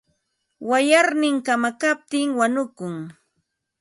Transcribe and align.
Wayarnin 0.69 1.37
kamakaptin 1.45 2.29
wanukun. 2.39 2.95